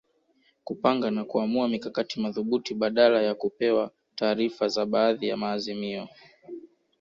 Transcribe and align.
Kupanga 0.63 1.11
na 1.11 1.25
kuamua 1.25 1.67
mikakati 1.67 2.19
madhubuti 2.19 2.73
badala 2.73 3.21
ya 3.21 3.35
kupewa 3.35 3.91
taarifa 4.15 4.67
za 4.67 4.85
baadhi 4.85 5.27
ya 5.27 5.37
maazimio 5.37 6.07